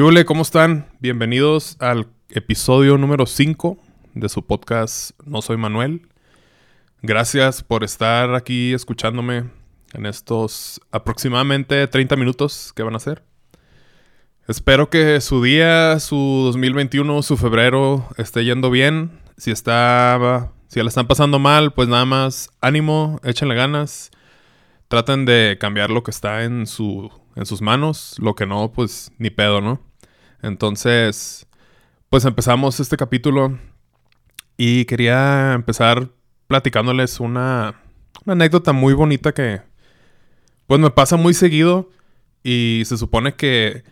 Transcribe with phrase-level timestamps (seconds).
[0.00, 0.24] ¿Qué ole?
[0.24, 0.86] ¿Cómo están?
[0.98, 3.76] Bienvenidos al episodio número 5
[4.14, 6.08] de su podcast No Soy Manuel.
[7.02, 9.50] Gracias por estar aquí escuchándome
[9.92, 13.22] en estos aproximadamente 30 minutos que van a ser.
[14.48, 19.20] Espero que su día, su 2021, su febrero esté yendo bien.
[19.36, 24.10] Si está, si la están pasando mal, pues nada más ánimo, échenle ganas.
[24.88, 29.12] Traten de cambiar lo que está en su en sus manos, lo que no, pues
[29.18, 29.89] ni pedo, ¿no?
[30.42, 31.46] Entonces,
[32.08, 33.58] pues empezamos este capítulo
[34.56, 36.10] y quería empezar
[36.46, 37.80] platicándoles una,
[38.24, 39.62] una anécdota muy bonita que,
[40.66, 41.90] pues me pasa muy seguido
[42.42, 43.84] y se supone que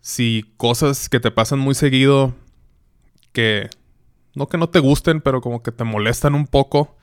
[0.00, 2.34] si cosas que te pasan muy seguido,
[3.32, 3.70] que
[4.34, 6.96] no que no te gusten, pero como que te molestan un poco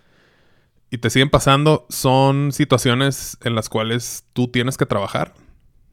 [0.89, 5.33] y te siguen pasando, son situaciones en las cuales tú tienes que trabajar.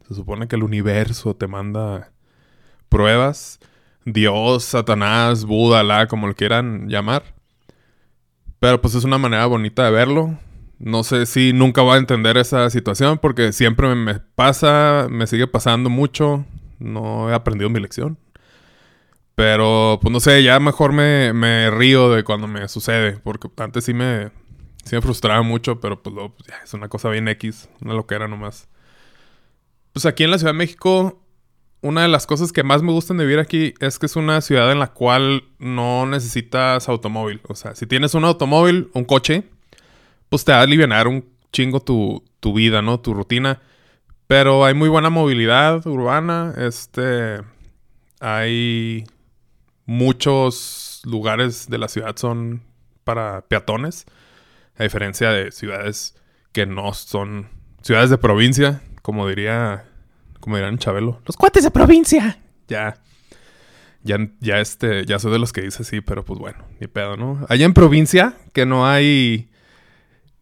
[0.08, 2.12] Se supone que el universo te manda
[2.88, 3.60] pruebas.
[4.04, 7.34] Dios, Satanás, Buda, Alá, como lo quieran llamar.
[8.60, 10.38] Pero pues es una manera bonita de verlo.
[10.78, 15.46] No sé si nunca voy a entender esa situación porque siempre me pasa, me sigue
[15.46, 16.44] pasando mucho.
[16.78, 18.18] No he aprendido mi lección.
[19.34, 23.18] Pero pues no sé, ya mejor me, me río de cuando me sucede.
[23.18, 24.30] Porque antes sí me,
[24.84, 28.68] sí me frustraba mucho, pero pues, pues, es una cosa bien X, una loquera nomás.
[29.92, 31.22] Pues aquí en la Ciudad de México,
[31.80, 34.40] una de las cosas que más me gustan de vivir aquí es que es una
[34.40, 37.40] ciudad en la cual no necesitas automóvil.
[37.48, 39.44] O sea, si tienes un automóvil, un coche,
[40.28, 43.00] pues te va a aliviar un chingo tu, tu vida, ¿no?
[43.00, 43.60] Tu rutina.
[44.26, 46.54] Pero hay muy buena movilidad urbana.
[46.58, 47.40] Este.
[48.20, 49.04] Hay
[49.86, 52.62] muchos lugares de la ciudad son
[53.04, 54.06] para peatones.
[54.76, 56.14] A diferencia de ciudades
[56.52, 57.48] que no son
[57.82, 59.87] ciudades de provincia, como diría,
[60.48, 61.20] como dirán Chabelo.
[61.26, 62.38] Los cuates de provincia.
[62.68, 62.96] Ya,
[64.02, 67.18] ya, ya este, ya soy de los que dice sí, pero pues bueno, ni pedo,
[67.18, 67.44] ¿no?
[67.50, 69.50] Allá en provincia, que no hay,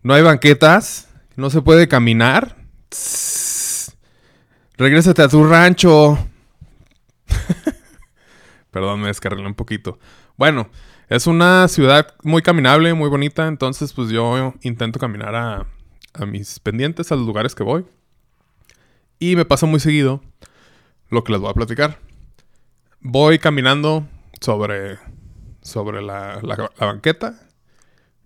[0.05, 2.57] no hay banquetas, no se puede caminar.
[4.79, 6.17] Regrésate a tu rancho.
[8.71, 9.99] Perdón, me descarrilé un poquito.
[10.37, 10.71] Bueno,
[11.09, 15.67] es una ciudad muy caminable, muy bonita, entonces pues yo intento caminar a,
[16.15, 17.87] a mis pendientes, a los lugares que voy.
[19.19, 20.23] Y me pasa muy seguido
[21.09, 21.99] lo que les voy a platicar.
[23.01, 24.07] Voy caminando
[24.41, 24.99] sobre,
[25.63, 27.41] sobre la, la- banqueta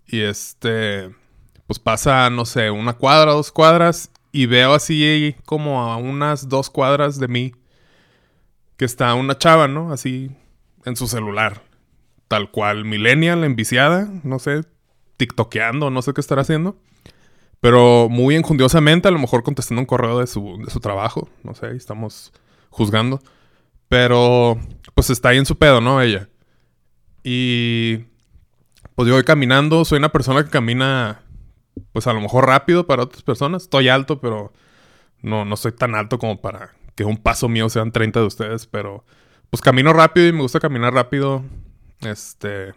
[0.07, 1.09] y este,
[1.67, 6.69] pues pasa, no sé, una cuadra, dos cuadras y veo así como a unas dos
[6.69, 7.53] cuadras de mí
[8.77, 9.91] que está una chava, ¿no?
[9.93, 10.31] Así
[10.85, 11.61] en su celular.
[12.27, 14.61] Tal cual, millennial, enviciada, no sé,
[15.17, 16.77] tiktokeando, no sé qué estará haciendo.
[17.61, 21.29] Pero muy enjundiosamente, a lo mejor contestando un correo de su, de su trabajo.
[21.43, 22.33] No sé, estamos
[22.69, 23.21] juzgando.
[23.87, 24.57] Pero,
[24.95, 26.01] pues está ahí en su pedo, ¿no?
[26.01, 26.27] Ella.
[27.23, 27.97] Y,
[28.95, 29.85] pues yo voy caminando.
[29.85, 31.21] Soy una persona que camina,
[31.93, 33.63] pues a lo mejor rápido para otras personas.
[33.63, 34.51] Estoy alto, pero
[35.21, 38.65] no, no soy tan alto como para que un paso mío sean 30 de ustedes.
[38.65, 39.05] Pero,
[39.51, 41.43] pues camino rápido y me gusta caminar rápido.
[42.01, 42.73] Este,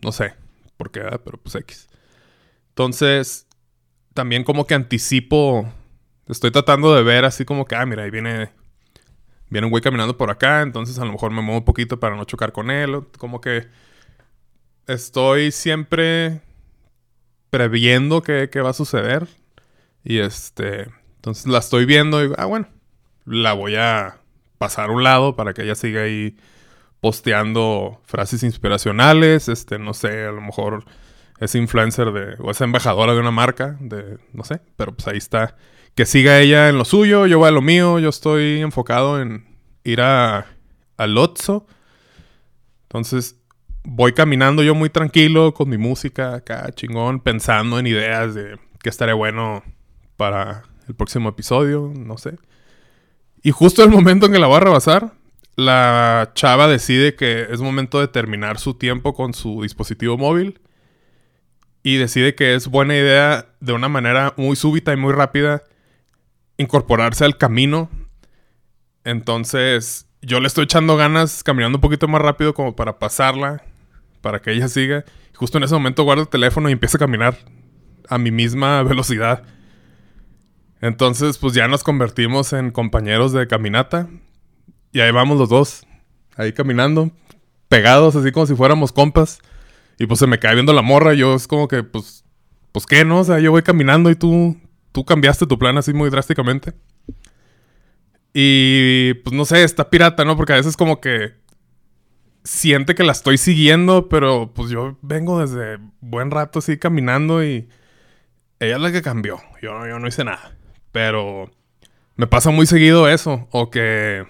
[0.00, 0.34] no sé
[0.76, 1.88] por qué, pero pues X.
[2.68, 3.47] Entonces,
[4.18, 5.72] también como que anticipo.
[6.26, 8.50] Estoy tratando de ver así como que, ah, mira, ahí viene.
[9.48, 10.62] Viene un güey caminando por acá.
[10.62, 13.04] Entonces a lo mejor me muevo un poquito para no chocar con él.
[13.16, 13.68] Como que.
[14.88, 16.40] Estoy siempre
[17.50, 19.28] previendo qué, qué va a suceder.
[20.02, 20.88] Y este.
[21.14, 22.66] Entonces la estoy viendo y ah, bueno.
[23.24, 24.18] La voy a
[24.58, 26.36] pasar a un lado para que ella siga ahí
[27.00, 29.48] posteando frases inspiracionales.
[29.48, 30.84] Este, no sé, a lo mejor
[31.40, 35.18] es influencer de, o es embajadora de una marca, de, no sé, pero pues ahí
[35.18, 35.56] está.
[35.94, 39.46] Que siga ella en lo suyo, yo voy a lo mío, yo estoy enfocado en
[39.84, 40.46] ir a,
[40.96, 41.66] al Otso.
[42.82, 43.36] Entonces
[43.84, 48.88] voy caminando yo muy tranquilo con mi música acá, chingón, pensando en ideas de qué
[48.88, 49.62] estaría bueno
[50.16, 52.36] para el próximo episodio, no sé.
[53.42, 55.12] Y justo el momento en que la voy a rebasar,
[55.56, 60.60] la chava decide que es momento de terminar su tiempo con su dispositivo móvil
[61.88, 65.62] y decide que es buena idea de una manera muy súbita y muy rápida
[66.58, 67.88] incorporarse al camino.
[69.04, 73.64] Entonces yo le estoy echando ganas caminando un poquito más rápido como para pasarla,
[74.20, 75.06] para que ella siga.
[75.34, 77.38] Justo en ese momento guardo el teléfono y empiezo a caminar
[78.06, 79.44] a mi misma velocidad.
[80.82, 84.10] Entonces pues ya nos convertimos en compañeros de caminata.
[84.92, 85.86] Y ahí vamos los dos,
[86.36, 87.12] ahí caminando,
[87.68, 89.40] pegados así como si fuéramos compas.
[89.98, 91.14] Y pues se me cae viendo la morra.
[91.14, 92.24] Yo es como que, pues,
[92.72, 93.20] pues qué, ¿no?
[93.20, 94.56] O sea, yo voy caminando y tú,
[94.92, 96.74] tú cambiaste tu plan así muy drásticamente.
[98.32, 100.36] Y pues no sé, está pirata, ¿no?
[100.36, 101.34] Porque a veces como que
[102.44, 107.68] siente que la estoy siguiendo, pero pues yo vengo desde buen rato así caminando y
[108.60, 109.40] ella es la que cambió.
[109.60, 110.56] Yo, yo no hice nada.
[110.92, 111.50] Pero
[112.16, 113.48] me pasa muy seguido eso.
[113.50, 114.24] O que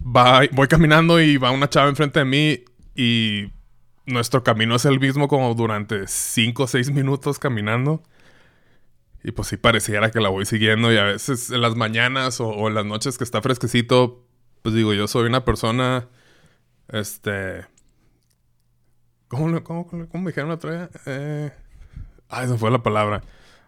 [0.00, 2.64] va, voy caminando y va una chava enfrente de mí
[2.94, 3.50] y
[4.06, 8.02] nuestro camino es el mismo como durante 5 o 6 minutos caminando.
[9.22, 12.68] Y pues sí pareciera que la voy siguiendo y a veces en las mañanas o,
[12.68, 14.24] en las noches que está fresquecito,
[14.62, 16.08] pues digo, yo soy una persona,
[16.88, 17.66] este...
[19.28, 20.90] ¿Cómo, cómo, cómo me dijeron otra vez?
[21.06, 21.52] Eh...
[22.28, 23.22] Ah, esa fue la palabra.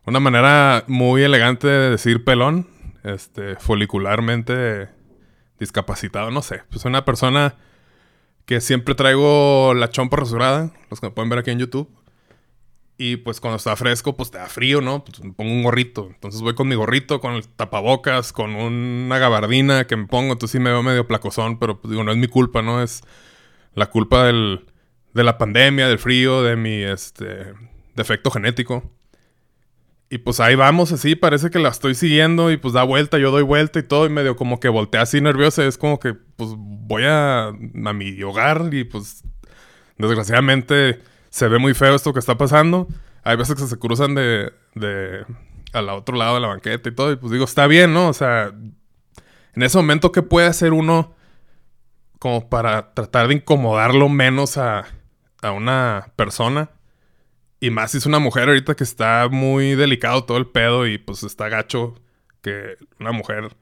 [0.05, 2.67] Una manera muy elegante de decir pelón,
[3.05, 4.89] este, folicularmente
[5.59, 6.63] discapacitado, no sé.
[6.71, 7.57] Pues una persona
[8.49, 11.87] que siempre traigo la chompa rasurada, los que me pueden ver aquí en YouTube.
[12.97, 15.05] Y pues cuando está fresco, pues te da frío, ¿no?
[15.05, 16.09] Pues me pongo un gorrito.
[16.15, 20.33] Entonces voy con mi gorrito, con el tapabocas, con una gabardina que me pongo.
[20.33, 22.83] Entonces sí me veo medio placozón, pero pues digo, no es mi culpa, ¿no?
[22.83, 23.03] Es
[23.75, 24.65] la culpa del,
[25.13, 27.53] de la pandemia, del frío, de mi este,
[27.97, 28.83] defecto genético.
[30.11, 33.31] Y pues ahí vamos así, parece que la estoy siguiendo y pues da vuelta, yo
[33.31, 35.65] doy vuelta y todo y medio como que voltea así nerviosa.
[35.67, 39.23] Es como que pues voy a, a mi hogar y pues
[39.99, 42.89] desgraciadamente se ve muy feo esto que está pasando.
[43.23, 45.27] Hay veces que se cruzan de, de
[45.75, 48.09] al otro lado de la banqueta y todo y pues digo, está bien, ¿no?
[48.09, 51.15] O sea, en ese momento, ¿qué puede hacer uno
[52.19, 54.87] como para tratar de incomodarlo menos a,
[55.43, 56.71] a una persona?
[57.61, 60.99] Y más si es una mujer ahorita que está muy delicado todo el pedo y
[60.99, 61.95] pues está gacho
[62.41, 63.57] que una mujer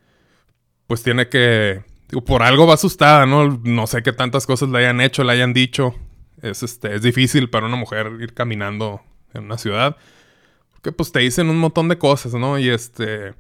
[0.87, 1.83] pues tiene que...
[2.25, 3.61] Por algo va asustada, ¿no?
[3.65, 5.95] No sé qué tantas cosas le hayan hecho, le hayan dicho.
[6.43, 9.01] Es, este, es difícil para una mujer ir caminando
[9.35, 9.97] en una ciudad.
[10.73, 12.59] Porque pues te dicen un montón de cosas, ¿no?
[12.59, 13.35] Y este...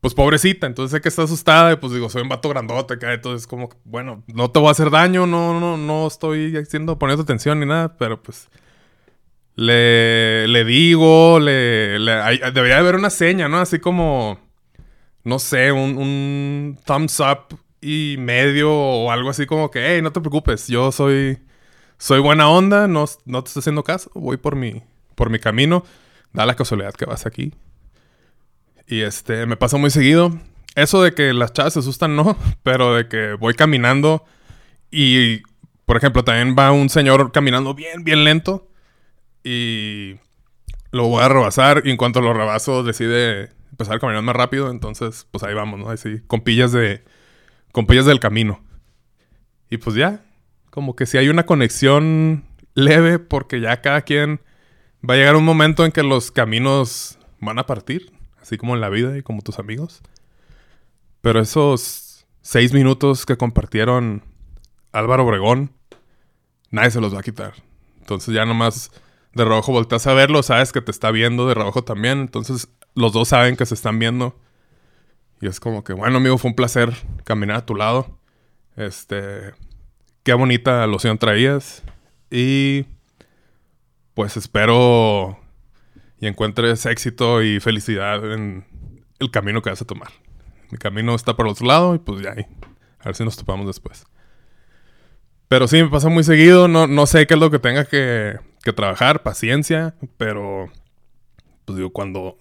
[0.00, 3.14] Pues pobrecita, entonces sé que está asustada y pues digo, soy un vato grandote acá,
[3.14, 7.22] entonces como, bueno, no te voy a hacer daño, no, no, no estoy haciendo, poniendo
[7.22, 8.50] atención ni nada, pero pues
[9.56, 11.98] le, le digo, le,
[12.52, 13.58] debería haber una seña, ¿no?
[13.58, 14.38] Así como,
[15.22, 20.12] no sé, un, un, thumbs up y medio o algo así como que, hey, no
[20.12, 21.38] te preocupes, yo soy,
[21.98, 24.82] soy buena onda, no, no te estoy haciendo caso, voy por mi,
[25.14, 25.84] por mi camino,
[26.32, 27.54] da la casualidad que vas aquí.
[28.86, 30.38] Y este, me pasa muy seguido.
[30.74, 34.24] Eso de que las chavas se asustan, no, pero de que voy caminando
[34.90, 35.42] y,
[35.86, 38.68] por ejemplo, también va un señor caminando bien, bien lento
[39.44, 40.16] y
[40.90, 44.70] lo voy a rebasar y en cuanto lo rebaso decide empezar a caminar más rápido,
[44.70, 45.90] entonces pues ahí vamos, ¿no?
[45.90, 47.04] Así, con pillas de
[47.72, 48.62] con pillas del camino.
[49.68, 50.24] Y pues ya,
[50.70, 52.44] como que si hay una conexión
[52.74, 54.40] leve porque ya cada quien
[55.08, 58.80] va a llegar un momento en que los caminos van a partir, así como en
[58.80, 60.02] la vida y como tus amigos.
[61.20, 64.22] Pero esos seis minutos que compartieron
[64.92, 65.72] Álvaro Obregón,
[66.70, 67.54] nadie se los va a quitar.
[67.98, 68.92] Entonces ya nomás
[69.34, 72.20] de rojo volteas a verlo, sabes que te está viendo de rojo también.
[72.20, 74.38] Entonces los dos saben que se están viendo.
[75.40, 76.92] Y es como que, bueno, amigo, fue un placer
[77.24, 78.18] caminar a tu lado.
[78.76, 79.52] Este,
[80.22, 81.82] qué bonita loción traías.
[82.30, 82.86] Y
[84.14, 85.38] pues espero
[86.20, 88.64] y encuentres éxito y felicidad en
[89.18, 90.10] el camino que vas a tomar.
[90.70, 92.30] Mi camino está por el otro lado y pues ya.
[92.30, 94.06] A ver si nos topamos después.
[95.48, 96.68] Pero sí, me pasa muy seguido.
[96.68, 100.70] No, no sé qué es lo que tenga que que trabajar, paciencia, pero
[101.64, 102.38] pues digo, cuando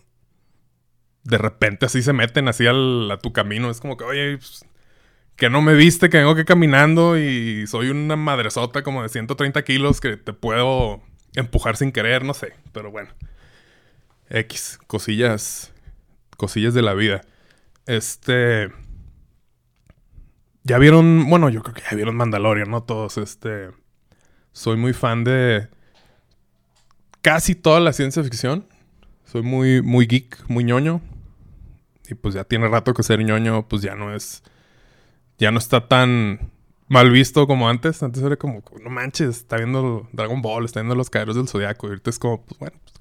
[1.24, 4.66] de repente así se meten así a tu camino, es como que, oye, pues,
[5.36, 9.64] que no me viste, que vengo que caminando y soy una madresota como de 130
[9.64, 11.02] kilos que te puedo
[11.36, 13.10] empujar sin querer, no sé, pero bueno.
[14.30, 15.74] X, cosillas,
[16.38, 17.22] cosillas de la vida.
[17.86, 18.72] Este...
[20.66, 22.84] Ya vieron, bueno, yo creo que ya vieron Mandalorian, ¿no?
[22.84, 23.70] Todos, este...
[24.54, 25.68] Soy muy fan de
[27.24, 28.68] casi toda la ciencia ficción.
[29.26, 31.02] Soy muy, muy geek, muy ñoño.
[32.08, 34.44] Y pues ya tiene rato que ser ñoño, pues ya no es.
[35.40, 36.52] Ya no está tan
[36.88, 38.04] mal visto como antes.
[38.04, 41.88] Antes era como, no manches, está viendo Dragon Ball, está viendo los caeros del zodiaco.
[41.88, 42.94] Y ahorita es como, pues bueno, pues,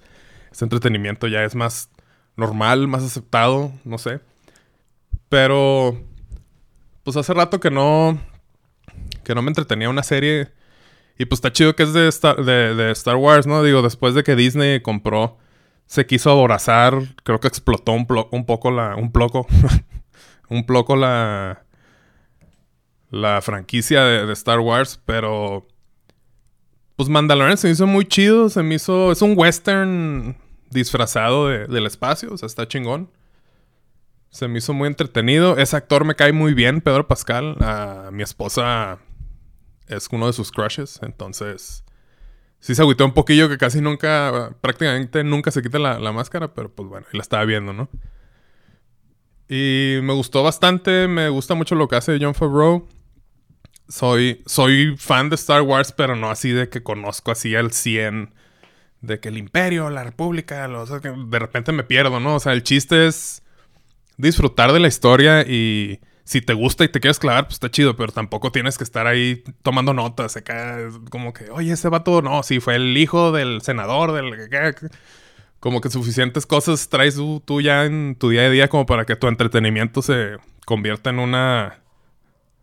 [0.53, 1.91] este entretenimiento ya es más
[2.37, 4.21] normal, más aceptado, no sé.
[5.29, 6.01] Pero,
[7.03, 8.19] pues hace rato que no.
[9.25, 10.53] Que no me entretenía una serie
[11.19, 13.63] y pues está chido que es de Star, de, Star Wars, ¿no?
[13.63, 15.39] Digo, después de que Disney compró,
[15.87, 18.97] se quiso aborazar, creo que explotó un, un poco la...
[18.97, 19.47] Un poco...
[20.49, 21.65] un poco la...
[23.11, 25.69] La franquicia de, Star Wars, pero...
[26.97, 29.13] Pues Mandalorian se me hizo muy chido, se me hizo...
[29.13, 30.37] Es un western
[30.71, 33.11] disfrazado del espacio, o sea, está chingón.
[34.31, 35.59] Se me hizo muy entretenido.
[35.59, 37.57] Ese actor me cae muy bien, Pedro Pascal.
[37.61, 38.99] A mi esposa
[39.89, 41.85] es uno de sus crushes, entonces
[42.61, 46.55] sí se agüitó un poquillo que casi nunca, prácticamente nunca se quita la, la máscara,
[46.55, 47.89] pero pues bueno, y la estaba viendo, ¿no?
[49.49, 52.89] Y me gustó bastante, me gusta mucho lo que hace John Favreau.
[53.89, 58.33] Soy, soy fan de Star Wars, pero no así de que conozco así al 100
[59.03, 62.37] de que el imperio, la república, los, de repente me pierdo, ¿no?
[62.37, 63.43] O sea, el chiste es
[64.17, 67.97] disfrutar de la historia y si te gusta y te quieres clavar, pues está chido,
[67.97, 70.79] pero tampoco tienes que estar ahí tomando notas, acá,
[71.11, 74.49] como que, oye, ese vato, no, sí, fue el hijo del senador, del...
[75.61, 79.15] Como que suficientes cosas traes tú, ya en tu día a día como para que
[79.15, 81.79] tu entretenimiento se convierta en una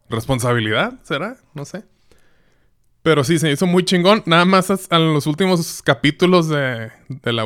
[0.10, 1.38] responsabilidad, ¿será?
[1.54, 1.86] No sé.
[3.01, 4.24] Pero sí, se hizo muy chingón.
[4.25, 7.46] Nada más en los últimos capítulos de, de, la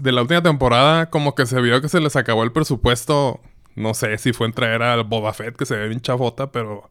[0.00, 3.40] de la última temporada, como que se vio que se les acabó el presupuesto.
[3.78, 6.88] No sé si fue en traer al Boba Fett, que se ve bien chafota, pero.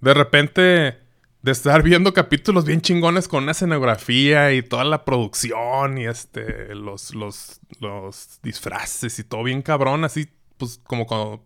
[0.00, 0.98] De repente,
[1.42, 6.74] de estar viendo capítulos bien chingones con una escenografía y toda la producción y este.
[6.74, 11.44] Los, los, los disfraces y todo bien cabrón, así, pues como cuando.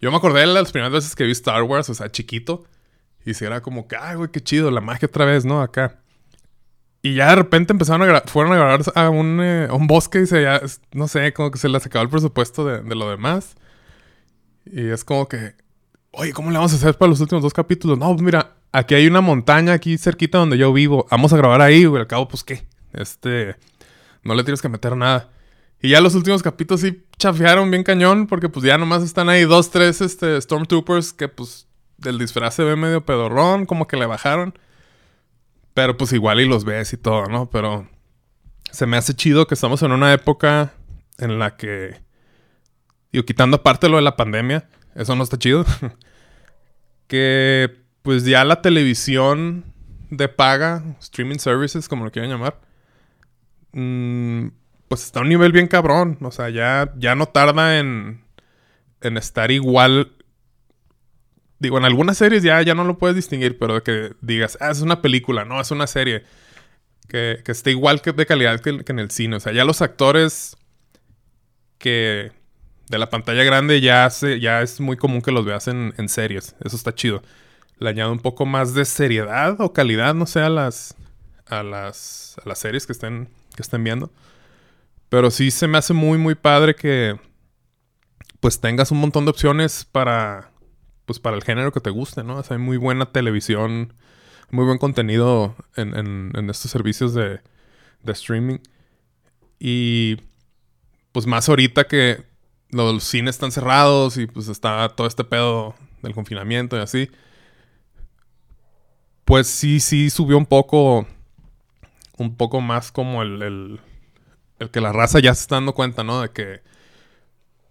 [0.00, 2.64] Yo me acordé de las primeras veces que vi Star Wars, o sea, chiquito.
[3.24, 5.62] Y si era como que, ay, güey, qué chido, la magia otra vez, ¿no?
[5.62, 6.01] Acá.
[7.02, 10.20] Y ya de repente empezaron a grabar, fueron a grabar a un, eh, un bosque
[10.22, 10.60] y se ya,
[10.92, 13.56] no sé, que se les acabó el presupuesto de, de, lo demás.
[14.64, 15.54] Y es como que,
[16.12, 17.98] oye, ¿cómo le vamos a hacer para los últimos dos capítulos?
[17.98, 21.06] No, pues mira, aquí hay una montaña aquí cerquita donde yo vivo.
[21.10, 22.00] Vamos a grabar ahí, güey.
[22.00, 22.64] Al cabo, pues qué.
[22.92, 23.56] Este,
[24.22, 25.30] no le tienes que meter nada.
[25.80, 29.42] Y ya los últimos capítulos sí chafearon bien cañón porque pues ya nomás están ahí
[29.42, 31.66] dos, tres, este, Stormtroopers que pues
[31.98, 34.54] del disfraz se ve medio pedorrón, como que le bajaron.
[35.74, 37.48] Pero pues igual y los ves y todo, ¿no?
[37.50, 37.88] Pero
[38.70, 40.74] se me hace chido que estamos en una época
[41.18, 42.00] en la que,
[43.12, 45.64] digo, quitando aparte lo de la pandemia, eso no está chido,
[47.06, 49.64] que pues ya la televisión
[50.10, 52.60] de paga, streaming services, como lo quieran llamar,
[53.72, 54.48] mmm,
[54.88, 56.18] pues está a un nivel bien cabrón.
[56.20, 58.24] O sea, ya, ya no tarda en,
[59.00, 60.12] en estar igual
[61.62, 64.80] Digo, en algunas series ya, ya no lo puedes distinguir, pero que digas, ah, es
[64.80, 66.24] una película, no, es una serie.
[67.08, 69.36] Que, que esté igual que de calidad que, en el cine.
[69.36, 70.56] O sea, ya los actores
[71.78, 72.32] que
[72.88, 76.08] de la pantalla grande ya, se, ya es muy común que los veas en, en
[76.08, 76.56] series.
[76.64, 77.22] Eso está chido.
[77.78, 80.96] Le añado un poco más de seriedad o calidad, no sé, a las,
[81.46, 84.10] a las, a las series que estén, que estén viendo.
[85.08, 87.20] Pero sí se me hace muy, muy padre que
[88.40, 90.51] pues tengas un montón de opciones para
[91.12, 92.38] pues para el género que te guste, ¿no?
[92.38, 93.92] O sea, hay muy buena televisión,
[94.50, 97.42] muy buen contenido en, estos servicios de,
[98.06, 98.60] streaming.
[99.58, 100.16] Y
[101.12, 102.24] pues más ahorita que
[102.70, 107.10] los cines están cerrados y pues está todo este pedo del confinamiento y así.
[109.26, 111.06] Pues sí, sí subió un poco,
[112.16, 113.80] un poco más como el, el,
[114.60, 116.22] el que la raza ya se está dando cuenta, ¿no?
[116.22, 116.62] De que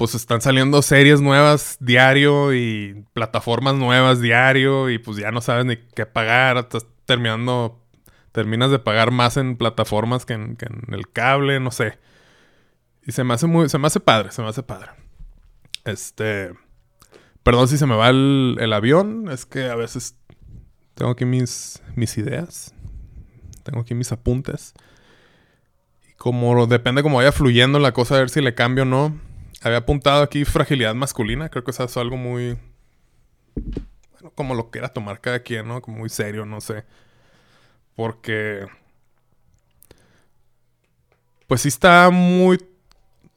[0.01, 5.63] pues están saliendo series nuevas diario y plataformas nuevas diario y pues ya no sabes
[5.67, 7.86] ni qué pagar, estás terminando,
[8.31, 10.58] terminas de pagar más en plataformas que en,
[10.91, 12.00] el cable, no sé.
[13.05, 14.89] Y se me hace muy, se me hace padre, se me hace padre.
[15.86, 16.51] Este,
[17.43, 20.15] perdón si se me va el, el avión, es que a veces
[20.96, 22.74] tengo aquí mis, mis ideas,
[23.62, 24.74] tengo aquí mis apuntes.
[26.10, 29.30] Y como depende cómo vaya fluyendo la cosa, a ver si le cambio o no
[29.62, 31.50] había apuntado aquí fragilidad masculina.
[31.50, 32.58] Creo que eso es algo muy.
[33.56, 35.82] Bueno, como lo quiera tomar cada quien, ¿no?
[35.82, 36.84] Como muy serio, no sé.
[37.96, 38.65] Porque.
[41.48, 42.58] Pues sí está muy.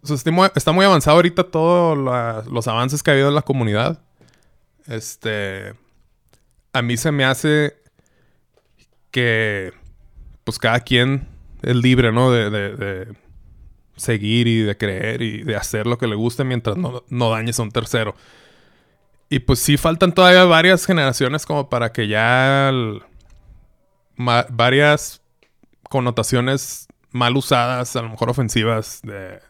[0.03, 0.17] O sea,
[0.55, 1.97] está muy avanzado ahorita todos
[2.47, 4.03] los avances que ha habido en la comunidad.
[4.87, 5.75] Este.
[6.73, 7.77] A mí se me hace
[9.11, 9.73] que.
[10.45, 11.29] Pues cada quien
[11.63, 12.31] es libre, ¿no?
[12.31, 13.15] de
[13.97, 17.59] seguir y de creer y de hacer lo que le guste mientras no, no dañes
[17.59, 18.15] a un tercero.
[19.29, 22.71] Y pues sí faltan todavía varias generaciones como para que ya
[24.17, 25.23] varias
[25.89, 29.41] connotaciones mal usadas, a lo mejor ofensivas, de,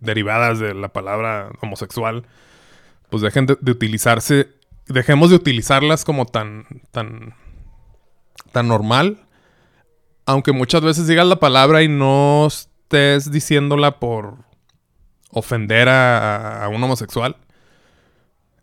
[0.00, 2.24] derivadas de la palabra homosexual,
[3.10, 4.48] pues dejen de, de, utilizarse,
[4.86, 7.34] dejemos de utilizarlas como tan, tan,
[8.52, 9.26] tan normal.
[10.26, 12.48] Aunque muchas veces digas la palabra y no
[12.90, 14.38] estés diciéndola por
[15.30, 17.36] ofender a, un homosexual,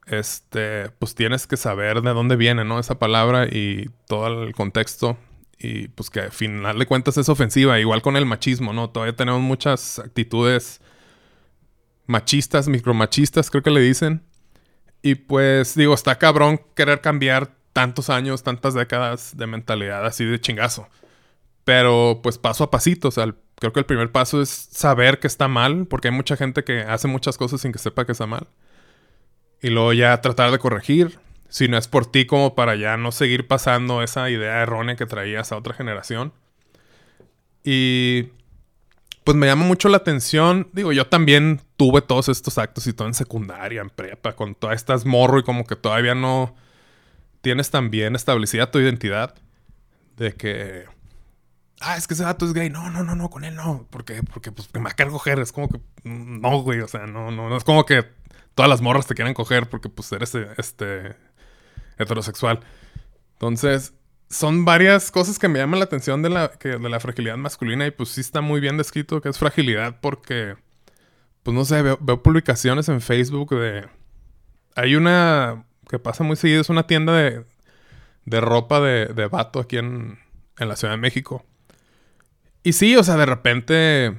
[0.05, 2.77] este, pues tienes que saber de dónde viene, ¿no?
[2.77, 5.17] Esa palabra y todo el contexto.
[5.57, 8.89] Y pues que al final de cuentas es ofensiva, igual con el machismo, ¿no?
[8.89, 10.81] Todavía tenemos muchas actitudes
[12.05, 14.23] machistas, micromachistas, creo que le dicen.
[15.01, 20.41] Y pues digo, está cabrón querer cambiar tantos años, tantas décadas de mentalidad así de
[20.41, 20.89] chingazo.
[21.63, 25.27] Pero pues paso a pasito, o sea, creo que el primer paso es saber que
[25.27, 28.27] está mal, porque hay mucha gente que hace muchas cosas sin que sepa que está
[28.27, 28.47] mal.
[29.61, 33.11] Y luego ya tratar de corregir, si no es por ti como para ya no
[33.11, 36.33] seguir pasando esa idea errónea que traías a otra generación.
[37.63, 38.29] Y
[39.23, 40.69] pues me llama mucho la atención.
[40.71, 44.75] Digo, yo también tuve todos estos actos y todo en secundaria, en prepa, con todas
[44.75, 46.55] estas morro y como que todavía no
[47.41, 49.35] tienes tan bien establecida tu identidad.
[50.15, 50.85] De que,
[51.79, 52.69] ah, es que ese dato es gay.
[52.69, 53.87] No, no, no, no, con él no.
[53.89, 55.39] Porque, porque pues me querer coger.
[55.39, 58.05] Es como que, no, güey, o sea, no, no, no es como que
[58.55, 61.15] todas las morras te quieren coger porque pues eres este
[61.97, 62.61] heterosexual.
[63.33, 63.93] Entonces,
[64.29, 67.85] son varias cosas que me llaman la atención de la, que, de la fragilidad masculina
[67.85, 70.55] y pues sí está muy bien descrito que es fragilidad porque,
[71.43, 73.87] pues no sé, veo, publicaciones en Facebook de...
[74.75, 77.45] Hay una que pasa muy seguido, es una tienda de,
[78.25, 80.19] de ropa de, de vato aquí en,
[80.57, 81.45] en la Ciudad de México.
[82.67, 84.17] Y sí, o sea, de repente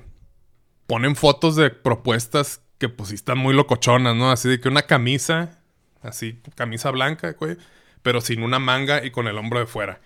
[0.86, 4.30] ponen fotos de propuestas que pues están muy locochonas, ¿no?
[4.30, 5.60] Así de que una camisa,
[6.00, 7.58] así, camisa blanca, güey
[8.02, 10.00] pero sin una manga y con el hombro de fuera.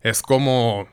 [0.00, 0.88] Es como...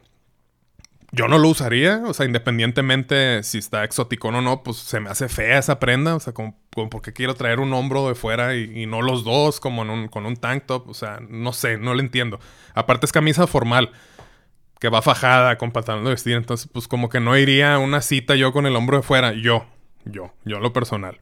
[1.15, 5.11] Yo no lo usaría, o sea, independientemente si está exótico o no, pues se me
[5.11, 6.57] hace fea esa prenda, o sea, como,
[6.89, 10.65] porque quiero traer un hombro de fuera y, no los dos, como con un tank
[10.65, 12.39] top, o sea, no sé, no lo entiendo.
[12.73, 13.91] Aparte es camisa formal,
[14.83, 18.35] que va fajada con de vestir, entonces pues como que no iría a una cita
[18.35, 19.65] yo con el hombro de fuera, yo,
[20.03, 21.21] yo, yo lo personal.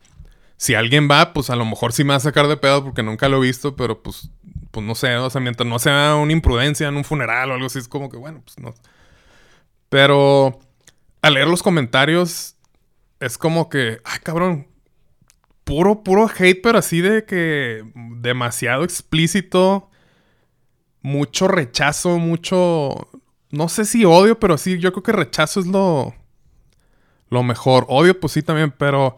[0.58, 3.04] Si alguien va, pues a lo mejor sí me va a sacar de pedo porque
[3.04, 4.32] nunca lo he visto, pero pues
[4.72, 7.68] pues no sé, o sea, mientras no sea una imprudencia en un funeral o algo
[7.68, 8.74] así, es como que, bueno, pues no.
[9.90, 10.58] Pero
[11.22, 12.56] al leer los comentarios,
[13.20, 14.66] es como que, ay, cabrón,
[15.66, 19.92] puro, puro hate, pero así de que demasiado explícito,
[21.02, 23.10] mucho rechazo, mucho,
[23.52, 26.14] no sé si odio, pero sí, yo creo que rechazo es lo,
[27.30, 27.86] lo mejor.
[27.90, 29.18] Odio, pues sí también, pero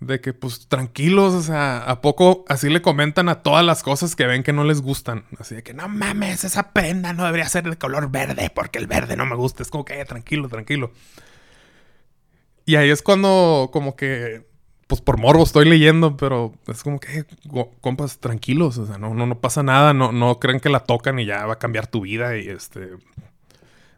[0.00, 4.14] de que, pues, tranquilos, o sea, ¿a poco así le comentan a todas las cosas
[4.14, 5.24] que ven que no les gustan?
[5.38, 8.86] Así de que, no mames, esa prenda no debería ser de color verde porque el
[8.86, 9.62] verde no me gusta.
[9.62, 10.92] Es como que, eh, tranquilo, tranquilo.
[12.66, 14.44] Y ahí es cuando, como que,
[14.86, 17.24] pues por morbo estoy leyendo, pero es como que, eh,
[17.80, 21.18] compas, tranquilos, o sea, no, no, no pasa nada, no, no creen que la tocan
[21.18, 22.90] y ya va a cambiar tu vida y este,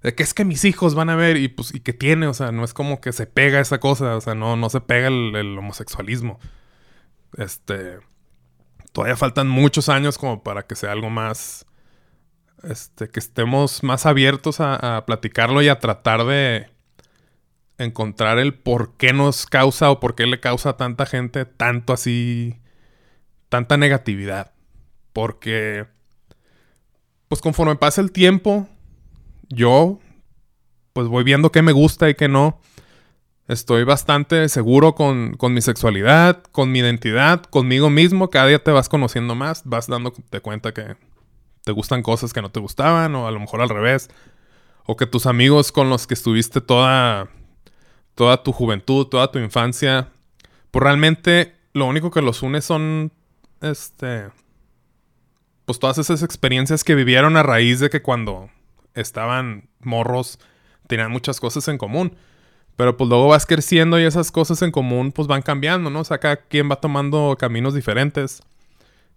[0.02, 2.34] de que es que mis hijos van a ver y pues y que tiene, o
[2.34, 5.08] sea, no es como que se pega esa cosa, o sea, no, no se pega
[5.08, 6.38] el, homosexualismo.
[7.36, 7.98] Este,
[8.92, 11.66] todavía faltan muchos años como para que sea algo más,
[12.62, 16.68] este, que estemos más abiertos a, platicarlo y a tratar de
[17.78, 21.92] encontrar el por qué nos causa o por qué le causa a tanta gente tanto
[21.92, 22.60] así,
[23.48, 24.52] tanta negatividad.
[25.12, 25.86] Porque,
[27.28, 28.68] pues conforme pasa el tiempo,
[29.48, 30.00] yo
[30.92, 32.60] pues voy viendo qué me gusta y qué no.
[33.46, 38.30] Estoy bastante seguro con, mi sexualidad, con mi identidad, conmigo mismo.
[38.30, 40.96] Cada día te vas conociendo más, vas dándote cuenta que
[41.64, 44.10] te gustan cosas que no te gustaban, o a lo mejor al revés.
[44.84, 47.28] O que tus amigos con los que estuviste toda,
[48.14, 50.08] toda tu juventud, toda tu infancia,
[50.70, 53.12] pues realmente lo único que los une son,
[53.62, 54.30] este,
[55.64, 58.50] pues todas esas experiencias que vivieron a raíz de que cuando
[59.00, 60.38] estaban morros,
[60.86, 62.16] tenían muchas cosas en común.
[62.78, 66.00] Pero pues luego vas creciendo y esas cosas en común pues van cambiando, ¿no?
[66.00, 68.40] O sea, cada quien va tomando caminos diferentes.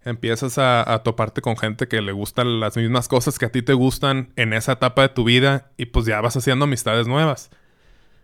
[0.04, 3.74] Empiezas a, toparte con gente que le gustan las mismas cosas que a ti te
[3.74, 7.52] gustan en esa etapa de tu vida y pues ya vas haciendo amistades nuevas.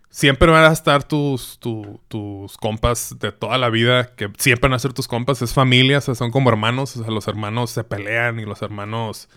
[0.09, 4.79] Siempre van a estar tus, tus compas de toda la vida, que siempre van a
[4.79, 7.83] ser tus compas, es familia, o sea, son como hermanos, o sea, los hermanos se
[7.83, 9.29] pelean y los hermanos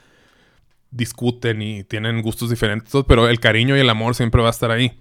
[0.90, 4.70] discuten y tienen gustos diferentes, pero el cariño y el amor siempre va a estar
[4.70, 5.00] ahí.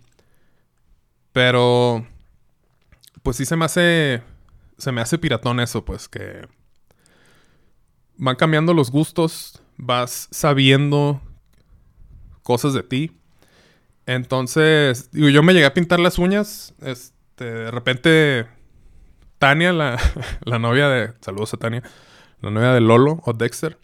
[1.33, 2.05] Pero,
[3.23, 4.21] pues sí se me hace,
[4.77, 6.47] se me hace piratón eso, pues que
[8.17, 11.21] van cambiando los gustos, vas sabiendo
[12.43, 13.11] cosas de ti.
[14.05, 18.47] Entonces, digo, yo me llegué a pintar las uñas, este, de repente
[19.37, 19.97] Tania, la,
[20.43, 21.83] la novia de, saludos a Tania,
[22.41, 23.77] la novia de Lolo o Dexter,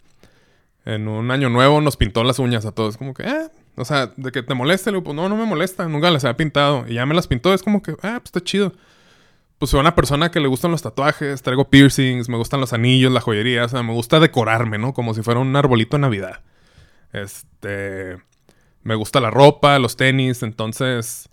[0.86, 2.96] en un año nuevo nos pintó las uñas a todos.
[2.96, 5.44] Como que, eh, o sea, de que te moleste, le digo, pues no, no me
[5.44, 6.86] molesta, nunca las había pintado.
[6.88, 8.72] Y ya me las pintó, es como que, ah, pues está chido.
[9.58, 13.10] Pues soy una persona que le gustan los tatuajes, traigo piercings, me gustan los anillos,
[13.12, 14.94] la joyería, o sea, me gusta decorarme, ¿no?
[14.94, 16.42] Como si fuera un arbolito de Navidad.
[17.12, 18.18] Este.
[18.82, 21.28] Me gusta la ropa, los tenis, entonces.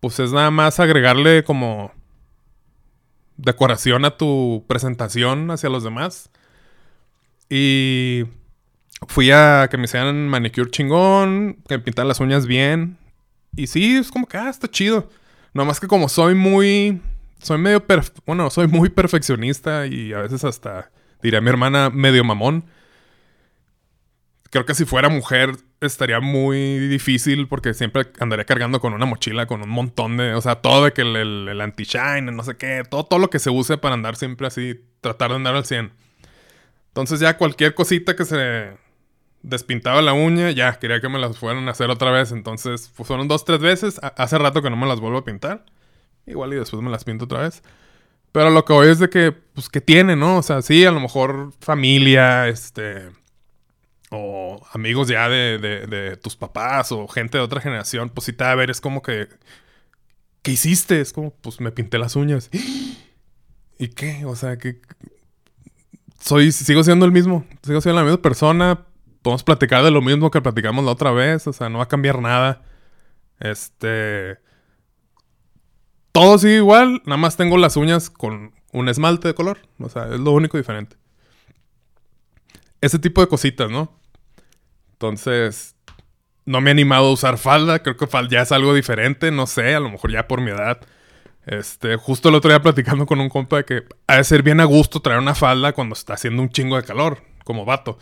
[0.00, 1.92] Pues es nada más agregarle como.
[3.36, 6.30] decoración a tu presentación hacia los demás.
[7.50, 8.24] Y
[9.08, 12.96] fui a que me hicieran manicure chingón, que me pintaran las uñas bien.
[13.54, 15.08] Y sí, es como que, ah, está chido.
[15.52, 17.00] más que como soy muy,
[17.40, 17.84] soy medio,
[18.26, 20.90] bueno, soy muy perfeccionista y a veces hasta,
[21.22, 22.64] diría mi hermana, medio mamón.
[24.50, 29.46] Creo que si fuera mujer estaría muy difícil porque siempre andaría cargando con una mochila,
[29.46, 31.16] con un montón de, o sea, todo de que el,
[31.48, 34.80] el, anti-shine, no sé qué, todo, todo lo que se use para andar siempre así,
[35.00, 35.92] tratar de andar al 100.
[36.88, 38.78] Entonces ya cualquier cosita que se
[39.46, 42.32] despintaba la uña, ya quería que me las fueran a hacer otra vez.
[42.32, 44.00] Entonces pues, fueron dos, tres veces.
[44.16, 45.64] Hace rato que no me las vuelvo a pintar.
[46.26, 47.62] Igual y después me las pinto otra vez.
[48.32, 50.38] Pero lo que voy es de que, pues, que tiene, ¿no?
[50.38, 53.10] O sea, sí, a lo mejor familia, este
[54.10, 58.44] o amigos ya de, de, tus papás o gente de otra generación, pues si te
[58.44, 59.28] va a ver, es como que,
[60.42, 61.00] ¿qué hiciste?
[61.00, 62.50] Es como, pues me pinté las uñas.
[63.78, 64.24] ¿Y qué?
[64.24, 64.80] O sea, que
[66.20, 68.86] soy, sigo siendo el mismo, sigo siendo la misma persona,
[69.26, 71.88] podemos platicar de lo mismo que platicamos la otra vez, o sea, no va a
[71.88, 72.62] cambiar nada.
[73.40, 74.38] Este...
[76.12, 80.04] Todo sigue igual, nada más tengo las uñas con un esmalte de color, o sea,
[80.06, 80.96] es lo único diferente
[82.80, 83.92] ese tipo de cositas, ¿no?
[84.92, 85.76] Entonces,
[86.44, 87.80] no me he animado a usar falda.
[87.80, 89.30] Creo que falda ya es algo diferente.
[89.30, 90.80] No sé, a lo mejor ya por mi edad.
[91.44, 94.64] Este, justo el otro día platicando con un compa que ha de ser bien a
[94.64, 97.98] gusto traer una falda cuando está haciendo un chingo de calor, como vato.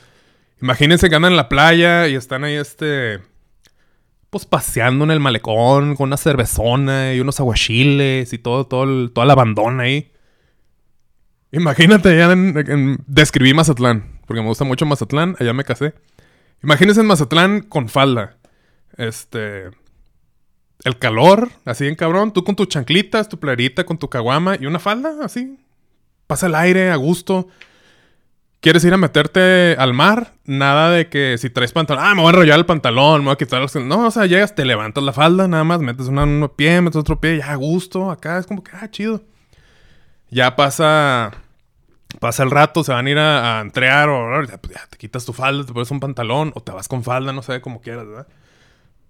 [0.61, 3.21] Imagínense que andan en la playa y están ahí, este,
[4.31, 9.27] pues paseando en el malecón con una cervezona y unos aguachiles y todo, todo toda
[9.27, 10.13] la bandona ahí.
[11.53, 12.35] Imagínate, ya
[13.07, 15.95] describí Mazatlán porque me gusta mucho Mazatlán, allá me casé.
[16.63, 18.37] Imagínense en Mazatlán con falda.
[18.97, 19.71] Este.
[20.85, 22.33] El calor, así en cabrón.
[22.33, 25.59] Tú con tus chanclitas, tu playerita, con tu caguama y una falda, así.
[26.27, 27.49] Pasa el aire a gusto.
[28.65, 30.33] ¿Quieres ir a meterte al mar?
[30.47, 33.35] Nada de que si traes pantalón, ah, me voy a enrollar el pantalón, me voy
[33.35, 33.77] a quitar los...
[33.77, 36.97] No, o sea, llegas, te levantas la falda, nada más, metes una, un pie, metes
[36.97, 39.23] otro pie, ya a gusto, acá es como que, ah, chido.
[40.31, 41.31] Ya pasa
[42.19, 44.31] pasa el rato, se van a ir a, entrear o
[44.63, 47.35] pues ya te quitas tu falda, te pones un pantalón o te vas con falda,
[47.35, 48.29] no sé, como quieras, ¿verdad?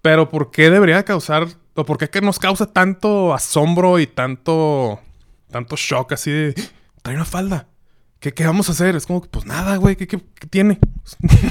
[0.02, 4.98] Pero ¿por qué debería causar, o por qué nos causa tanto asombro y tanto,
[5.48, 6.54] tanto shock así de,
[7.02, 7.68] trae una falda?
[8.24, 8.96] ¿Qué, ¿Qué, vamos a hacer?
[8.96, 10.78] Es como, pues nada, güey, ¿qué, qué, tiene?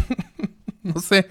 [0.82, 1.28] no sé.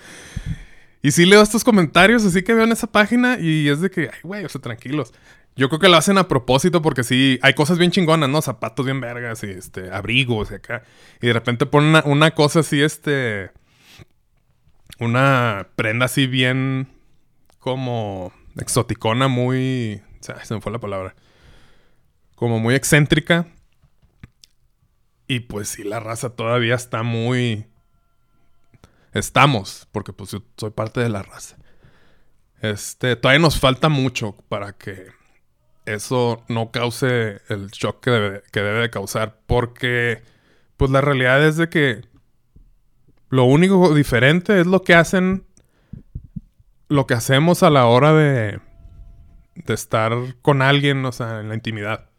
[1.02, 4.02] Y sí leo estos comentarios así que veo en esa página y es de que,
[4.02, 5.12] ay, güey, o sea, tranquilos.
[5.56, 8.40] Yo creo que lo hacen a propósito porque sí, hay cosas bien chingonas, ¿no?
[8.40, 10.84] Zapatos bien vergas y este, abrigos y acá.
[11.20, 13.50] Y de repente ponen una, cosa así, este.
[15.00, 16.86] Una prenda así bien.
[17.58, 18.32] como.
[18.60, 20.02] exoticona, muy.
[20.20, 21.16] O sea, se me fue la palabra.
[22.36, 23.48] Como muy excéntrica.
[25.32, 27.64] Y pues sí, la raza todavía está muy.
[29.14, 31.56] Estamos, porque pues yo soy parte de la raza.
[32.60, 35.06] Este, todavía nos falta mucho para que
[35.86, 39.38] eso no cause el shock que debe, que debe de causar.
[39.46, 40.22] Porque,
[40.76, 42.02] pues la realidad es de que
[43.30, 45.46] lo único diferente es lo que hacen,
[46.88, 48.60] lo que hacemos a la hora de,
[49.54, 52.11] de estar con alguien, o sea, en la intimidad.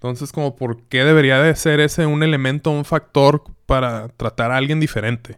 [0.00, 4.56] Entonces, como, ¿por qué debería de ser ese un elemento, un factor para tratar a
[4.56, 5.36] alguien diferente?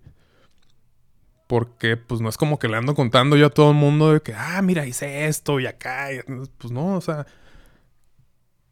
[1.49, 4.21] Porque, pues, no es como que le ando contando yo a todo el mundo de
[4.21, 6.11] que, ah, mira, hice esto y acá.
[6.59, 7.27] pues no, o sea,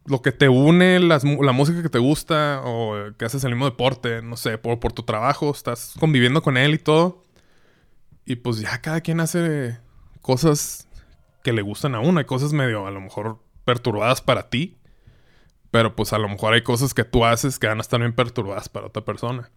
[0.07, 1.19] lo que te une, la
[1.53, 5.03] música que te gusta o que haces el mismo deporte, no sé, por, por tu
[5.03, 7.25] trabajo, estás conviviendo con él y todo.
[8.27, 9.77] Y pues ya cada quien hace
[10.21, 10.87] cosas
[11.43, 12.21] que le gustan a uno.
[12.21, 14.80] Hay cosas medio, a lo mejor, perturbadas para ti.
[15.71, 18.13] Pero pues a lo mejor hay cosas que tú haces que van a estar bien
[18.13, 19.51] perturbadas para otra persona.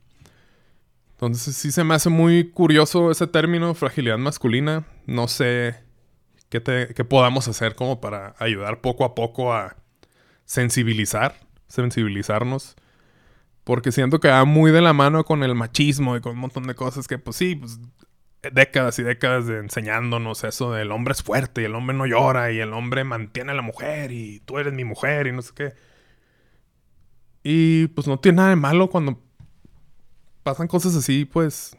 [1.14, 4.86] Entonces sí se me hace muy curioso ese término, fragilidad masculina.
[5.06, 5.80] No sé
[6.50, 6.62] qué,
[6.96, 9.78] qué podamos hacer como para ayudar poco a poco a
[10.46, 11.36] sensibilizar,
[11.68, 12.76] sensibilizarnos.
[13.64, 16.68] Porque siento que va muy de la mano con el machismo y con un montón
[16.68, 17.80] de cosas que, pues sí, pues,
[18.52, 22.52] décadas y décadas de enseñándonos eso del hombre es fuerte y el hombre no llora
[22.52, 25.54] y el hombre mantiene a la mujer y tú eres mi mujer y no sé
[25.56, 25.74] qué.
[27.44, 29.20] Y pues no tiene nada de malo cuando
[30.44, 31.76] pasan cosas así, pues,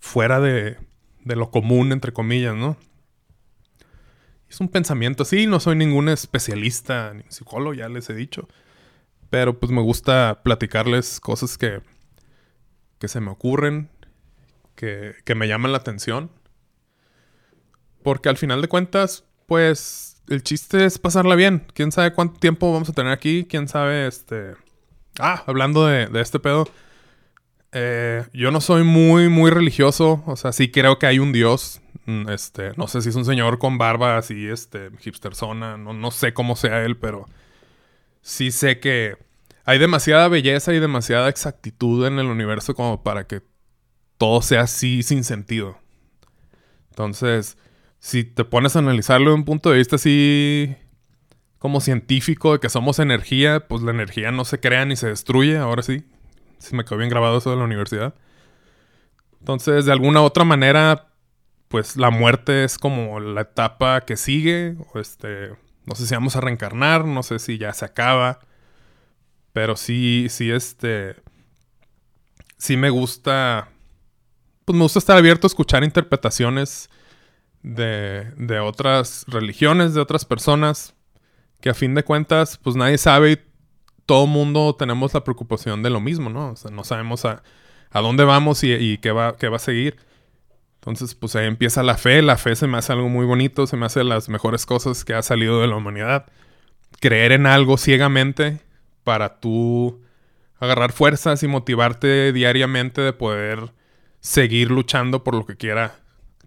[0.00, 0.78] fuera de,
[1.24, 2.76] de lo común, entre comillas, ¿no?
[4.48, 8.48] Es un pensamiento así, no soy ningún especialista ni psicólogo, ya les he dicho.
[9.30, 11.82] Pero pues me gusta platicarles cosas que,
[12.98, 13.90] que se me ocurren,
[14.74, 16.30] que, que me llaman la atención.
[18.02, 21.66] Porque al final de cuentas, pues el chiste es pasarla bien.
[21.74, 23.46] ¿Quién sabe cuánto tiempo vamos a tener aquí?
[23.48, 24.54] ¿Quién sabe, este...
[25.18, 26.68] Ah, hablando de, de este pedo.
[27.72, 30.22] Eh, yo no soy muy, muy religioso.
[30.26, 31.80] O sea, sí creo que hay un Dios.
[32.06, 35.76] Mm, este, no sé si es un señor con barba así, este, hipster zona.
[35.76, 37.26] No, no sé cómo sea él, pero
[38.22, 39.16] sí sé que
[39.64, 43.42] hay demasiada belleza y demasiada exactitud en el universo como para que
[44.16, 45.78] todo sea así sin sentido.
[46.90, 47.58] Entonces,
[48.00, 50.74] si te pones a analizarlo de un punto de vista así
[51.58, 55.58] como científico, de que somos energía, pues la energía no se crea ni se destruye,
[55.58, 56.04] ahora sí.
[56.58, 58.14] Si me quedó bien grabado eso de la universidad.
[59.40, 61.08] Entonces, de alguna otra manera,
[61.68, 64.76] pues la muerte es como la etapa que sigue.
[64.94, 65.50] Este,
[65.84, 68.40] no sé si vamos a reencarnar, no sé si ya se acaba.
[69.52, 71.16] Pero sí, sí, este.
[72.56, 73.68] Sí me gusta.
[74.64, 76.90] Pues me gusta estar abierto a escuchar interpretaciones
[77.62, 80.94] de otras religiones, de otras personas.
[81.60, 83.38] Que a fin de cuentas, pues nadie sabe y
[84.06, 86.52] todo mundo tenemos la preocupación de lo mismo, ¿no?
[86.52, 87.42] O sea, no sabemos a,
[87.90, 89.96] a dónde vamos y, qué, va, qué va a seguir.
[90.76, 92.22] Entonces, pues ahí empieza la fe.
[92.22, 95.14] La fe se me hace algo muy bonito, se me hace las mejores cosas que
[95.14, 96.26] ha salido de la humanidad.
[97.00, 98.60] Creer en algo ciegamente
[99.04, 100.00] para tú
[100.58, 103.72] agarrar fuerzas y motivarte diariamente de poder
[104.20, 105.96] seguir luchando por lo que quiera,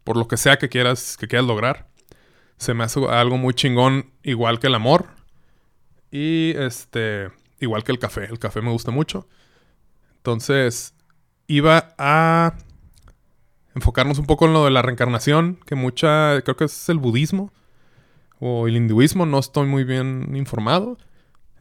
[0.03, 1.90] por lo que sea que quieras, que quieras lograr.
[2.61, 5.07] Se me hace algo muy chingón, igual que el amor.
[6.11, 8.25] Y este, igual que el café.
[8.25, 9.27] El café me gusta mucho.
[10.17, 10.93] Entonces,
[11.47, 12.53] iba a
[13.73, 17.51] enfocarnos un poco en lo de la reencarnación, que mucha, creo que es el budismo
[18.39, 20.99] o el hinduismo, no estoy muy bien informado.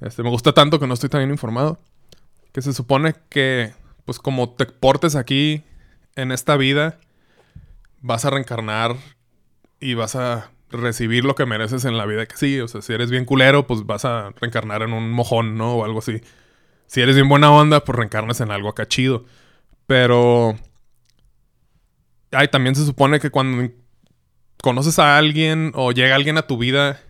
[0.03, 1.81] Este, me gusta tanto que no estoy tan bien informado.
[2.53, 3.73] Que se supone que,
[4.05, 5.65] pues como te portes aquí
[6.15, 7.01] en esta vida,
[8.03, 8.97] vas a reencarnar
[9.81, 12.61] y vas a recibir lo que mereces en la vida que sí.
[12.61, 15.75] O sea, si eres bien culero, pues vas a reencarnar en un mojón, ¿no?
[15.77, 16.21] O algo así.
[16.87, 19.25] Si eres bien buena onda, pues reencarnas en algo acá chido.
[19.87, 20.57] Pero
[22.33, 23.73] Ay, también se supone que cuando
[24.63, 27.01] conoces a alguien o llega alguien a tu vida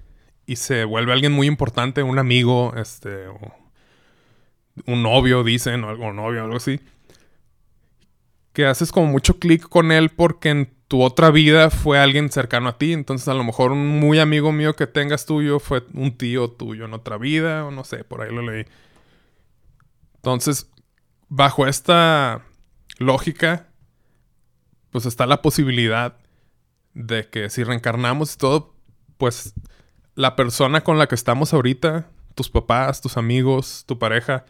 [0.47, 3.27] y se vuelve alguien muy importante, un amigo, este,
[4.87, 6.81] un novio, dicen, o algo novio, algo así,
[8.53, 12.69] que haces como mucho clic con él porque en tu otra vida fue alguien cercano
[12.69, 12.93] a ti.
[12.93, 16.87] Entonces, a lo mejor un muy amigo mío que tengas tuyo fue un tío tuyo
[16.87, 18.67] en otra vida, o no sé, por ahí lo leí.
[20.17, 20.69] Entonces,
[21.29, 22.43] bajo esta
[22.99, 23.69] lógica,
[24.91, 26.17] pues está la posibilidad
[26.95, 28.75] de que si reencarnamos y todo,
[29.17, 29.55] pues
[30.17, 34.45] la persona con la que estamos ahorita, tus papás, tus amigos, tu pareja,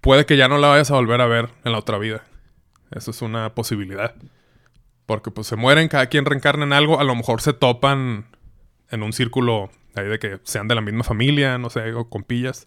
[0.00, 2.24] puede que ya no la vayas a volver a ver en la otra vida.
[2.90, 4.14] Eso es una posibilidad.
[5.12, 8.24] Porque pues se mueren, cada quien reencarna en algo, a lo mejor se topan
[8.90, 12.64] en un círculo ahí de que sean de la misma familia, no sé, o compillas.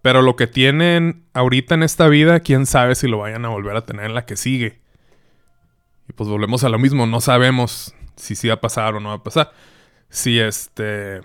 [0.00, 3.74] Pero lo que tienen ahorita en esta vida, quién sabe si lo vayan a volver
[3.74, 4.78] a tener en la que sigue.
[6.08, 9.08] Y pues volvemos a lo mismo, no sabemos si sí va a pasar o no
[9.08, 9.50] va a pasar.
[10.10, 11.22] Si este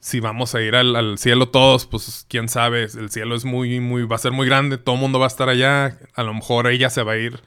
[0.00, 4.02] si vamos a ir al, cielo todos, pues quién sabe, el cielo es muy, muy,
[4.02, 6.66] va a ser muy grande, todo el mundo va a estar allá, a lo mejor
[6.66, 7.40] ella se va a ir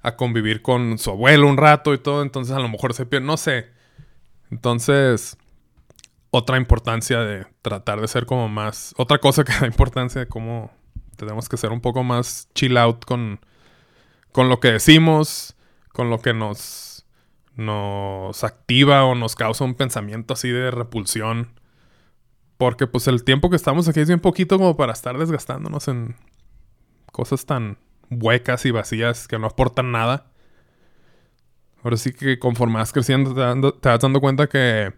[0.00, 3.26] a convivir con su abuelo un rato y todo, entonces a lo mejor se pierde,
[3.26, 3.70] no sé.
[4.50, 5.36] Entonces,
[6.30, 10.70] otra importancia de tratar de ser como más, otra cosa que da importancia de cómo
[11.16, 13.40] tenemos que ser un poco más chill out con,
[14.32, 15.56] con lo que decimos,
[15.92, 17.06] con lo que nos,
[17.56, 21.58] nos activa o nos causa un pensamiento así de repulsión.
[22.56, 26.16] Porque pues el tiempo que estamos aquí es bien poquito como para estar desgastándonos en
[27.12, 27.78] cosas tan
[28.10, 30.30] huecas y vacías que no aportan nada.
[31.82, 34.92] Ahora sí que conforme vas creciendo te, te vas dando cuenta que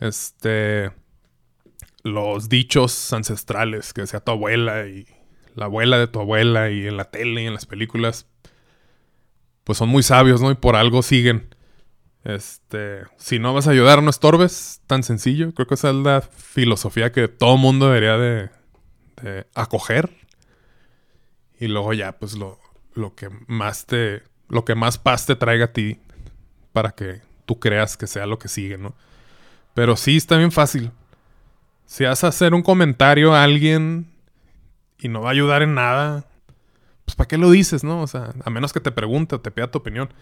[0.00, 0.92] este
[2.04, 5.06] los dichos ancestrales que decía tu abuela y
[5.54, 8.26] la abuela de tu abuela y en la tele y en las películas
[9.64, 10.50] pues son muy sabios, ¿no?
[10.50, 11.54] Y por algo siguen.
[12.24, 15.52] Este, si no vas a ayudar, no estorbes, tan sencillo.
[15.52, 18.50] Creo que esa es la filosofía que todo mundo debería de,
[19.54, 20.10] acoger.
[21.58, 22.58] Y luego ya, pues lo,
[22.94, 25.98] lo que más te, lo que más paz te traiga a ti
[26.72, 28.94] para que tú creas que sea lo que sigue, ¿no?
[29.74, 30.90] Pero sí está bien fácil.
[31.86, 34.06] Si vas a hacer un comentario a alguien
[34.98, 36.26] y no va a ayudar en nada,
[37.04, 38.02] pues ¿para qué lo dices, no?
[38.02, 40.12] O sea, a menos que te pregunte te pida tu opinión.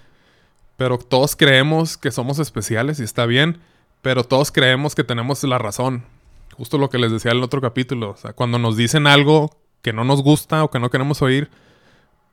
[0.76, 3.58] Pero todos creemos que somos especiales y está bien,
[4.02, 6.04] pero todos creemos que tenemos la razón.
[6.56, 8.10] Justo lo que les decía en el otro capítulo.
[8.10, 11.48] O sea, cuando nos dicen algo que no nos gusta o que no queremos oír,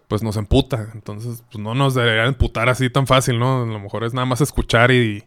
[0.08, 0.90] pues nos emputa.
[0.96, 3.62] Entonces, pues no nos debería emputar así tan fácil, ¿no?
[3.62, 5.24] A lo mejor es nada más escuchar y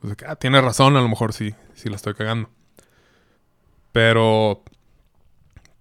[0.00, 2.50] pues, ah, tiene razón, a lo mejor sí, sí la estoy cagando.
[3.92, 4.64] Pero,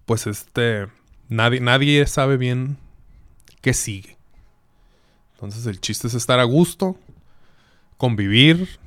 [0.05, 0.85] pues este,
[1.29, 2.77] nadie, nadie sabe bien
[3.61, 4.19] qué sigue.
[5.33, 6.95] Entonces el chiste es estar a gusto,
[7.97, 8.77] convivir,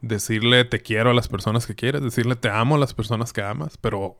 [0.00, 3.42] decirle te quiero a las personas que quieres, decirle te amo a las personas que
[3.42, 4.16] amas, pero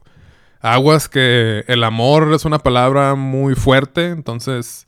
[0.60, 4.86] aguas que el amor es una palabra muy fuerte, entonces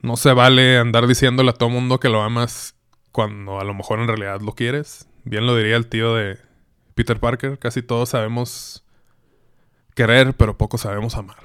[0.00, 2.74] no se vale andar diciéndole a todo mundo que lo amas
[3.12, 5.08] cuando a lo mejor en realidad lo quieres.
[5.24, 6.38] Bien lo diría el tío de
[6.94, 8.84] Peter Parker, casi todos sabemos
[9.94, 11.38] querer, pero poco sabemos amar.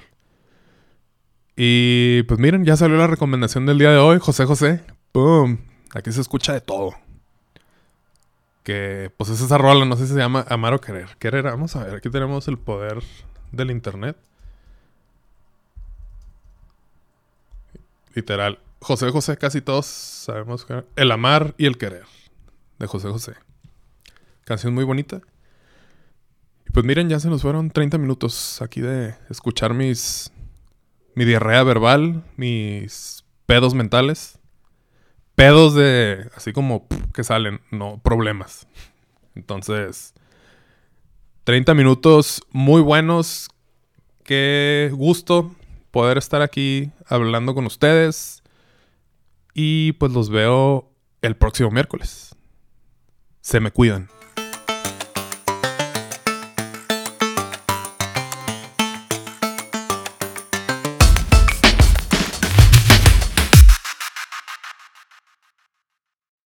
[1.56, 4.80] Y pues miren, ya salió la recomendación del día de hoy, José José.
[5.12, 5.58] ¡Pum!
[5.94, 6.94] Aquí se escucha de todo.
[8.62, 11.16] Que pues es esa rola, no sé si se llama Amar o Querer.
[11.18, 13.02] Querer, vamos a ver, aquí tenemos el poder
[13.52, 14.16] del internet.
[18.14, 18.58] Literal.
[18.80, 22.04] José José, casi todos sabemos que El amar y el querer.
[22.78, 23.34] De José José.
[24.44, 25.20] Canción muy bonita.
[26.66, 30.32] Y pues miren, ya se nos fueron 30 minutos aquí de escuchar mis.
[31.14, 34.38] Mi diarrea verbal, mis pedos mentales.
[35.34, 36.30] Pedos de.
[36.34, 38.66] Así como que salen, no problemas.
[39.34, 40.14] Entonces.
[41.44, 43.48] 30 minutos muy buenos.
[44.24, 45.54] Qué gusto
[45.90, 48.42] poder estar aquí hablando con ustedes.
[49.54, 50.90] Y pues los veo
[51.22, 52.36] el próximo miércoles.
[53.40, 54.08] Se me cuidan.